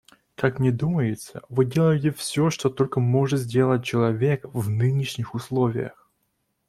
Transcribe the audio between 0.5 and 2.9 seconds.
мне думается, вы делаете все, что